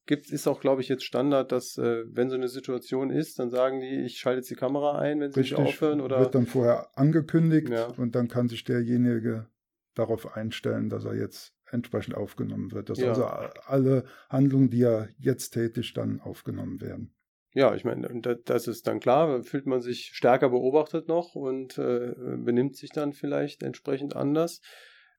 [0.10, 3.52] gibt, ist auch, glaube ich, jetzt Standard, dass äh, wenn so eine Situation ist, dann
[3.52, 6.02] sagen die, ich schalte jetzt die Kamera ein, wenn sie Richtig, nicht aufhören.
[6.02, 7.86] Oder wird dann vorher angekündigt ja.
[7.86, 9.46] und dann kann sich derjenige
[9.94, 12.90] darauf einstellen, dass er jetzt entsprechend aufgenommen wird.
[12.90, 13.10] Dass ja.
[13.10, 13.26] also
[13.68, 17.14] alle Handlungen, die ja jetzt tätig, dann aufgenommen werden.
[17.54, 18.10] Ja, ich meine,
[18.46, 23.14] das ist dann klar, fühlt man sich stärker beobachtet noch und äh, benimmt sich dann
[23.14, 24.62] vielleicht entsprechend anders.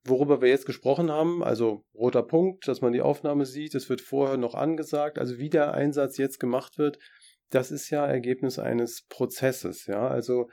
[0.04, 4.00] Worüber wir jetzt gesprochen haben, also roter Punkt, dass man die Aufnahme sieht, es wird
[4.00, 6.98] vorher noch angesagt, also wie der Einsatz jetzt gemacht wird,
[7.50, 10.48] das ist ja Ergebnis eines Prozesses, ja, also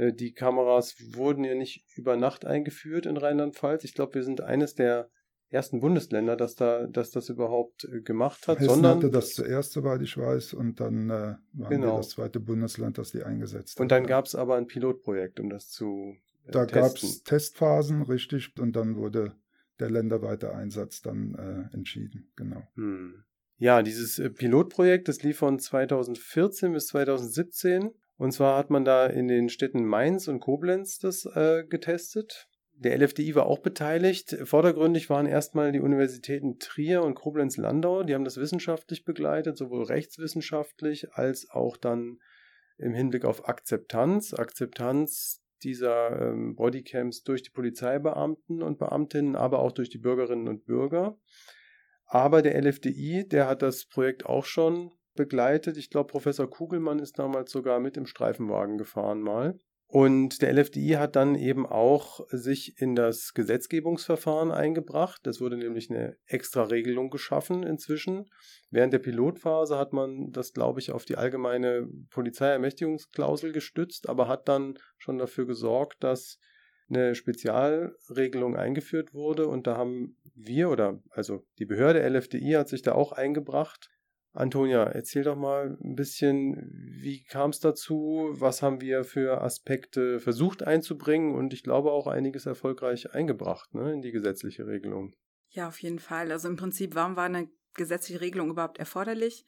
[0.00, 3.84] äh, die Kameras wurden ja nicht über Nacht eingeführt in Rheinland-Pfalz.
[3.84, 5.10] Ich glaube, wir sind eines der
[5.50, 8.58] ersten Bundesländer, das da, dass das überhaupt äh, gemacht hat.
[8.58, 11.94] Hessen sondern hatte das zuerst, soweit ich weiß, und dann äh, waren genau.
[11.94, 13.80] wir das zweite Bundesland, das die eingesetzt hat.
[13.80, 16.14] Und dann gab es aber ein Pilotprojekt, um das zu
[16.50, 19.36] da gab es Testphasen, richtig, und dann wurde
[19.78, 22.62] der länderweite Einsatz dann äh, entschieden, genau.
[22.74, 23.24] Hm.
[23.56, 27.90] Ja, dieses äh, Pilotprojekt, das lief von 2014 bis 2017.
[28.16, 32.48] Und zwar hat man da in den Städten Mainz und Koblenz das äh, getestet.
[32.72, 34.36] Der LFDI war auch beteiligt.
[34.44, 38.02] Vordergründig waren erstmal die Universitäten Trier und Koblenz-Landau.
[38.02, 42.18] Die haben das wissenschaftlich begleitet, sowohl rechtswissenschaftlich als auch dann
[42.78, 44.32] im Hinblick auf Akzeptanz.
[44.32, 50.64] Akzeptanz dieser ähm, Bodycams durch die Polizeibeamten und Beamtinnen, aber auch durch die Bürgerinnen und
[50.64, 51.18] Bürger.
[52.06, 55.76] Aber der LFDI, der hat das Projekt auch schon begleitet.
[55.76, 59.58] Ich glaube, Professor Kugelmann ist damals sogar mit im Streifenwagen gefahren mal.
[59.92, 65.26] Und der LFDI hat dann eben auch sich in das Gesetzgebungsverfahren eingebracht.
[65.26, 68.30] Es wurde nämlich eine extra Regelung geschaffen inzwischen.
[68.70, 74.46] Während der Pilotphase hat man das, glaube ich, auf die allgemeine Polizeiermächtigungsklausel gestützt, aber hat
[74.46, 76.38] dann schon dafür gesorgt, dass
[76.88, 79.48] eine Spezialregelung eingeführt wurde.
[79.48, 83.90] Und da haben wir oder also die Behörde LFDI hat sich da auch eingebracht
[84.32, 88.28] Antonia, erzähl doch mal ein bisschen, wie kam es dazu?
[88.32, 93.92] Was haben wir für Aspekte versucht einzubringen und ich glaube auch einiges erfolgreich eingebracht ne,
[93.92, 95.14] in die gesetzliche Regelung?
[95.48, 96.30] Ja, auf jeden Fall.
[96.30, 99.44] Also im Prinzip, warum war eine gesetzliche Regelung überhaupt erforderlich?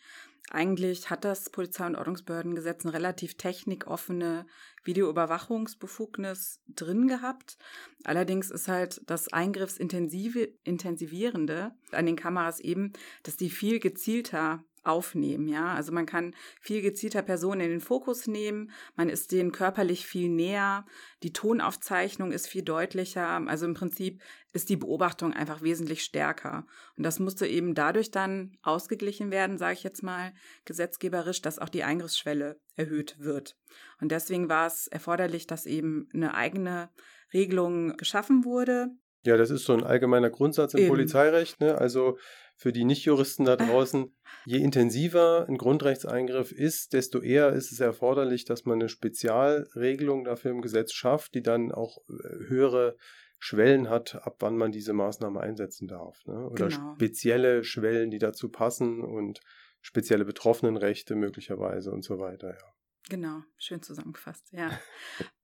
[0.51, 4.45] Eigentlich hat das Polizei- und Ordnungsbehördengesetz eine relativ technikoffene
[4.83, 7.57] Videoüberwachungsbefugnis drin gehabt.
[8.03, 12.93] Allerdings ist halt das Eingriffsintensivierende an den Kameras eben,
[13.23, 15.75] dass die viel gezielter aufnehmen, ja.
[15.75, 20.29] Also man kann viel gezielter Personen in den Fokus nehmen, man ist denen körperlich viel
[20.29, 20.85] näher,
[21.23, 24.21] die Tonaufzeichnung ist viel deutlicher, also im Prinzip
[24.53, 26.67] ist die Beobachtung einfach wesentlich stärker.
[26.97, 31.69] Und das musste eben dadurch dann ausgeglichen werden, sage ich jetzt mal, gesetzgeberisch, dass auch
[31.69, 33.57] die Eingriffsschwelle erhöht wird.
[34.01, 36.91] Und deswegen war es erforderlich, dass eben eine eigene
[37.33, 38.91] Regelung geschaffen wurde,
[39.25, 40.89] ja, das ist so ein allgemeiner Grundsatz im Eben.
[40.89, 41.61] Polizeirecht.
[41.61, 41.79] Ne?
[41.79, 42.19] Also
[42.63, 44.15] für die Nichtjuristen da draußen,
[44.47, 50.53] je intensiver ein Grundrechtseingriff ist, desto eher ist es erforderlich, dass man eine Spezialregelung dafür
[50.53, 52.97] im Gesetz schafft, die dann auch äh, höhere
[53.41, 56.25] Schwellen hat, ab wann man diese Maßnahme einsetzen darf.
[56.27, 56.49] Ne?
[56.49, 56.95] Oder genau.
[56.95, 59.41] spezielle Schwellen, die dazu passen und
[59.81, 62.82] spezielle Betroffenenrechte möglicherweise und so weiter, ja.
[63.09, 64.79] Genau, schön zusammengefasst, ja.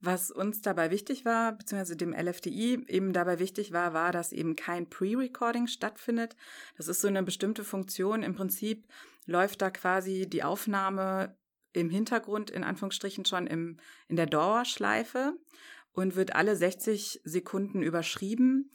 [0.00, 4.54] Was uns dabei wichtig war, beziehungsweise dem LFDI eben dabei wichtig war, war, dass eben
[4.54, 6.36] kein Pre-Recording stattfindet.
[6.76, 8.22] Das ist so eine bestimmte Funktion.
[8.22, 8.86] Im Prinzip
[9.26, 11.36] läuft da quasi die Aufnahme
[11.72, 15.34] im Hintergrund, in Anführungsstrichen, schon im, in der Dauerschleife
[15.92, 18.70] und wird alle 60 Sekunden überschrieben.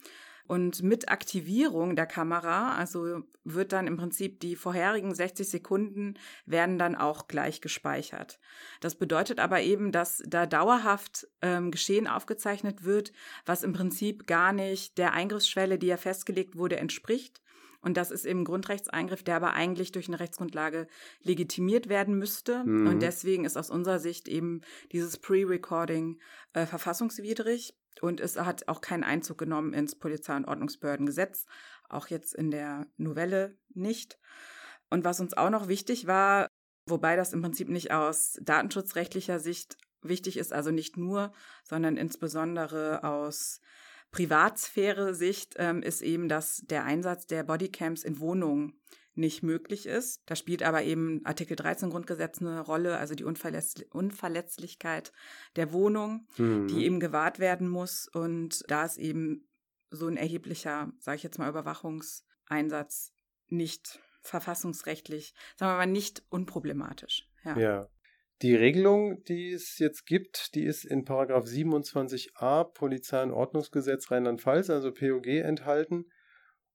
[0.46, 6.78] Und mit Aktivierung der Kamera, also wird dann im Prinzip die vorherigen 60 Sekunden werden
[6.78, 8.38] dann auch gleich gespeichert.
[8.80, 13.12] Das bedeutet aber eben, dass da dauerhaft ähm, Geschehen aufgezeichnet wird,
[13.46, 17.40] was im Prinzip gar nicht der Eingriffsschwelle, die ja festgelegt wurde, entspricht.
[17.84, 20.86] Und das ist eben Grundrechtseingriff, der aber eigentlich durch eine Rechtsgrundlage
[21.22, 22.64] legitimiert werden müsste.
[22.64, 22.86] Mhm.
[22.86, 26.18] Und deswegen ist aus unserer Sicht eben dieses Pre-Recording
[26.54, 27.74] äh, verfassungswidrig.
[28.02, 31.46] Und es hat auch keinen Einzug genommen ins Polizei- und Ordnungsbehördengesetz,
[31.88, 34.18] auch jetzt in der Novelle nicht.
[34.90, 36.48] Und was uns auch noch wichtig war,
[36.86, 41.32] wobei das im Prinzip nicht aus datenschutzrechtlicher Sicht wichtig ist, also nicht nur,
[41.64, 43.60] sondern insbesondere aus
[44.10, 48.80] Privatsphäre-Sicht, ähm, ist eben, dass der Einsatz der Bodycams in Wohnungen
[49.14, 50.22] nicht möglich ist.
[50.26, 55.12] Da spielt aber eben Artikel 13 Grundgesetz eine Rolle, also die Unverletz Unverletzlichkeit
[55.56, 56.68] der Wohnung, mhm.
[56.68, 58.08] die eben gewahrt werden muss.
[58.12, 59.48] Und da ist eben
[59.90, 63.12] so ein erheblicher, sage ich jetzt mal, Überwachungseinsatz
[63.48, 67.28] nicht verfassungsrechtlich, sagen wir mal, nicht unproblematisch.
[67.44, 67.58] Ja.
[67.58, 67.88] ja.
[68.42, 74.70] Die Regelung, die es jetzt gibt, die ist in Paragraph 27a Polizei- und Ordnungsgesetz Rheinland-Pfalz,
[74.70, 76.06] also POG, enthalten.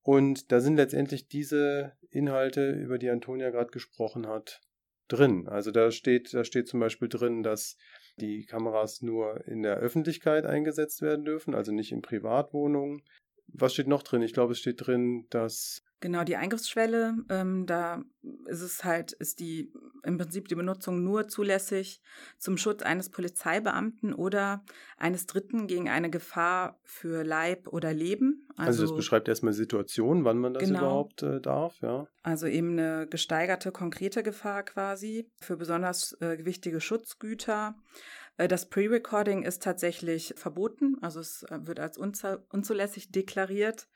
[0.09, 4.59] Und da sind letztendlich diese Inhalte, über die Antonia gerade gesprochen hat,
[5.07, 5.47] drin.
[5.47, 7.77] Also da steht, da steht zum Beispiel drin, dass
[8.17, 13.03] die Kameras nur in der Öffentlichkeit eingesetzt werden dürfen, also nicht in Privatwohnungen.
[13.49, 14.23] Was steht noch drin?
[14.23, 18.03] Ich glaube, es steht drin, dass Genau, die Eingriffsschwelle, ähm, da
[18.45, 22.01] ist es halt, ist die im Prinzip die Benutzung nur zulässig
[22.37, 24.63] zum Schutz eines Polizeibeamten oder
[24.97, 28.47] eines Dritten gegen eine Gefahr für Leib oder Leben.
[28.59, 32.07] Also, also das beschreibt erstmal Situation, wann man das genau, überhaupt äh, darf, ja.
[32.23, 37.75] Also eben eine gesteigerte konkrete Gefahr quasi für besonders äh, gewichtige Schutzgüter.
[38.37, 43.87] Äh, das Pre-Recording ist tatsächlich verboten, also es äh, wird als unzulässig deklariert.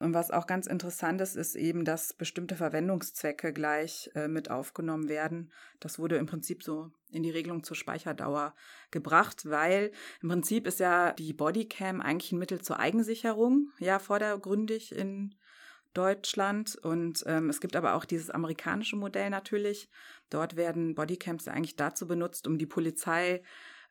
[0.00, 5.08] Und was auch ganz interessant ist, ist eben, dass bestimmte Verwendungszwecke gleich äh, mit aufgenommen
[5.08, 5.52] werden.
[5.78, 8.54] Das wurde im Prinzip so in die Regelung zur Speicherdauer
[8.90, 14.94] gebracht, weil im Prinzip ist ja die Bodycam eigentlich ein Mittel zur Eigensicherung, ja, vordergründig
[14.94, 15.34] in
[15.94, 16.76] Deutschland.
[16.76, 19.88] Und ähm, es gibt aber auch dieses amerikanische Modell natürlich.
[20.30, 23.42] Dort werden Bodycams ja eigentlich dazu benutzt, um die Polizei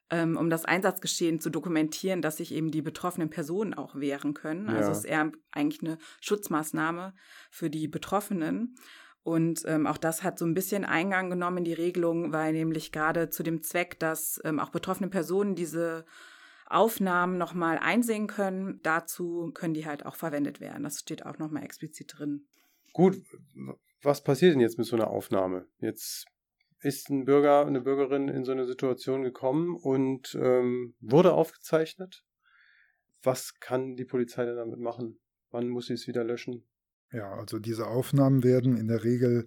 [0.09, 4.67] ähm, um das Einsatzgeschehen zu dokumentieren, dass sich eben die betroffenen Personen auch wehren können.
[4.67, 4.77] Also ja.
[4.79, 7.15] Also es ist eher eigentlich eine Schutzmaßnahme
[7.49, 8.75] für die Betroffenen.
[9.23, 12.91] Und ähm, auch das hat so ein bisschen Eingang genommen in die Regelung, weil nämlich
[12.91, 16.05] gerade zu dem Zweck, dass ähm, auch betroffene Personen diese
[16.65, 20.83] Aufnahmen nochmal einsehen können, dazu können die halt auch verwendet werden.
[20.83, 22.47] Das steht auch nochmal explizit drin.
[22.91, 23.17] Gut,
[24.01, 25.67] was passiert denn jetzt mit so einer Aufnahme?
[25.79, 26.25] Jetzt
[26.81, 32.25] ist ein Bürger, eine Bürgerin in so eine Situation gekommen und ähm, wurde aufgezeichnet.
[33.21, 35.21] Was kann die Polizei denn damit machen?
[35.49, 36.67] Wann muss sie es wieder löschen?
[37.13, 39.45] Ja, also diese Aufnahmen werden in der Regel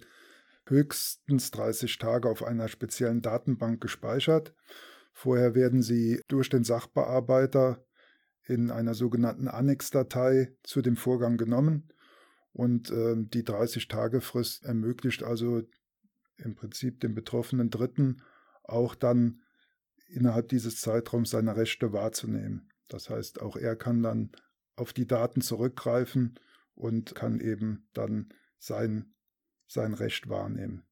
[0.67, 4.53] höchstens 30 Tage auf einer speziellen Datenbank gespeichert.
[5.11, 7.85] Vorher werden sie durch den Sachbearbeiter
[8.45, 11.89] in einer sogenannten Annexdatei zu dem Vorgang genommen.
[12.53, 15.61] Und äh, die 30-Tage-Frist ermöglicht also
[16.37, 18.21] im Prinzip dem betroffenen Dritten
[18.63, 19.41] auch dann
[20.07, 22.69] innerhalb dieses Zeitraums seine Rechte wahrzunehmen.
[22.87, 24.31] Das heißt, auch er kann dann
[24.77, 26.39] auf die Daten zurückgreifen
[26.77, 29.13] und kann eben dann sein,
[29.67, 30.83] sein Recht wahrnehmen.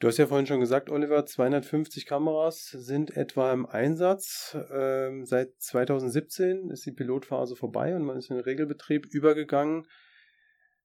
[0.00, 4.56] Du hast ja vorhin schon gesagt, Oliver, 250 Kameras sind etwa im Einsatz.
[4.70, 9.86] Ähm, seit 2017 ist die Pilotphase vorbei und man ist in den Regelbetrieb übergegangen.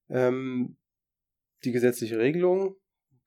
[0.09, 0.77] Ähm,
[1.63, 2.75] die gesetzliche Regelung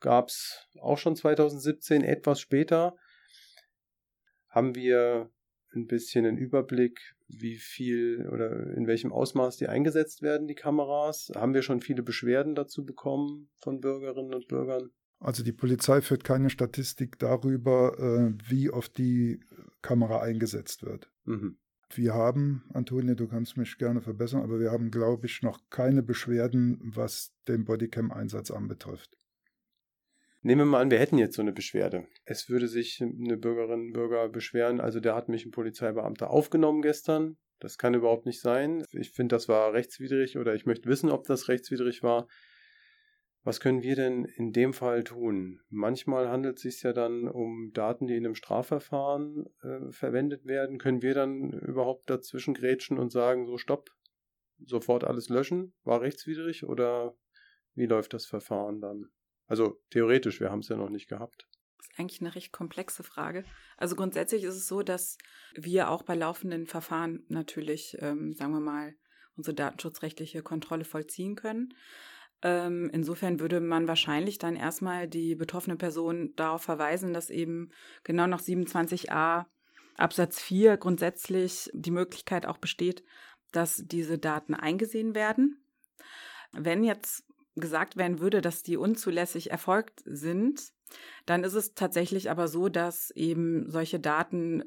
[0.01, 2.97] gab es auch schon 2017, etwas später.
[4.49, 5.31] Haben wir
[5.75, 11.31] ein bisschen einen Überblick, wie viel oder in welchem Ausmaß die eingesetzt werden, die Kameras?
[11.35, 14.91] Haben wir schon viele Beschwerden dazu bekommen von Bürgerinnen und Bürgern?
[15.21, 19.41] Also die Polizei führt keine Statistik darüber, äh, wie oft die
[19.81, 21.11] Kamera eingesetzt wird.
[21.25, 21.57] Mhm.
[21.95, 26.03] Wir haben, Antonia, du kannst mich gerne verbessern, aber wir haben, glaube ich, noch keine
[26.03, 29.17] Beschwerden, was den Bodycam-Einsatz anbetrifft.
[30.45, 32.09] Nehmen wir mal an, wir hätten jetzt so eine Beschwerde.
[32.25, 37.37] Es würde sich eine Bürgerin, Bürger beschweren, also der hat mich ein Polizeibeamter aufgenommen gestern.
[37.61, 38.85] Das kann überhaupt nicht sein.
[38.91, 42.27] Ich finde, das war rechtswidrig oder ich möchte wissen, ob das rechtswidrig war.
[43.45, 45.61] Was können wir denn in dem Fall tun?
[45.69, 50.79] Manchmal handelt es sich ja dann um Daten, die in einem Strafverfahren äh, verwendet werden.
[50.79, 53.91] Können wir dann überhaupt dazwischen grätschen und sagen, so stopp,
[54.65, 55.73] sofort alles löschen?
[55.85, 57.17] War rechtswidrig oder
[57.75, 59.11] wie läuft das Verfahren dann?
[59.47, 61.47] Also theoretisch, wir haben es ja noch nicht gehabt.
[61.79, 63.45] Das ist eigentlich eine recht komplexe Frage.
[63.77, 65.19] Also grundsätzlich ist es so, dass
[65.55, 68.95] wir auch bei laufenden Verfahren natürlich, ähm, sagen wir mal,
[69.37, 71.75] unsere datenschutzrechtliche Kontrolle vollziehen können.
[72.43, 77.71] Ähm, insofern würde man wahrscheinlich dann erstmal die betroffene Person darauf verweisen, dass eben
[78.03, 79.47] genau nach 27a
[79.97, 83.05] Absatz 4 grundsätzlich die Möglichkeit auch besteht,
[83.53, 85.65] dass diese Daten eingesehen werden.
[86.53, 87.25] Wenn jetzt
[87.55, 90.73] gesagt werden würde, dass die unzulässig erfolgt sind,
[91.27, 94.67] dann ist es tatsächlich aber so, dass eben solche Daten äh,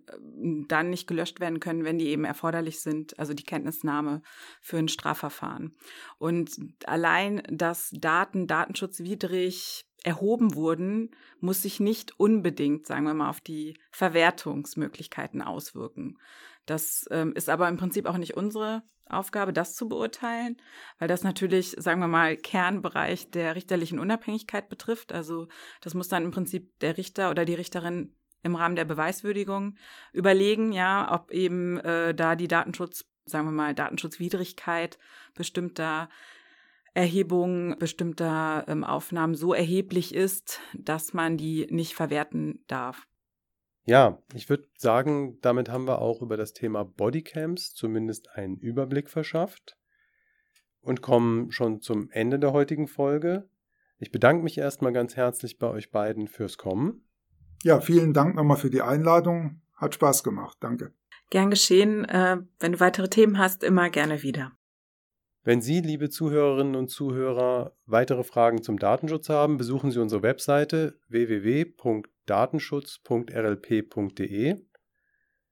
[0.67, 4.21] dann nicht gelöscht werden können, wenn die eben erforderlich sind, also die Kenntnisnahme
[4.61, 5.75] für ein Strafverfahren.
[6.17, 13.41] Und allein, dass Daten datenschutzwidrig erhoben wurden, muss sich nicht unbedingt, sagen wir mal, auf
[13.41, 16.19] die Verwertungsmöglichkeiten auswirken.
[16.65, 20.57] Das ähm, ist aber im Prinzip auch nicht unsere Aufgabe, das zu beurteilen,
[20.97, 25.13] weil das natürlich, sagen wir mal, Kernbereich der richterlichen Unabhängigkeit betrifft.
[25.13, 25.47] Also
[25.81, 29.75] das muss dann im Prinzip der Richter oder die Richterin im Rahmen der Beweiswürdigung
[30.13, 34.97] überlegen, ja, ob eben äh, da die Datenschutz, sagen wir mal, Datenschutzwidrigkeit
[35.33, 36.09] bestimmter
[36.93, 43.07] Erhebung bestimmter ähm, Aufnahmen so erheblich ist, dass man die nicht verwerten darf.
[43.85, 49.09] Ja, ich würde sagen, damit haben wir auch über das Thema Bodycams zumindest einen Überblick
[49.09, 49.77] verschafft
[50.81, 53.47] und kommen schon zum Ende der heutigen Folge.
[53.99, 57.07] Ich bedanke mich erstmal ganz herzlich bei euch beiden fürs Kommen.
[57.63, 59.61] Ja, vielen Dank nochmal für die Einladung.
[59.75, 60.57] Hat Spaß gemacht.
[60.61, 60.93] Danke.
[61.29, 62.05] Gern geschehen.
[62.05, 64.51] Äh, wenn du weitere Themen hast, immer gerne wieder.
[65.43, 70.99] Wenn Sie, liebe Zuhörerinnen und Zuhörer, weitere Fragen zum Datenschutz haben, besuchen Sie unsere Webseite
[72.27, 74.55] www.datenschutz.rlp.de.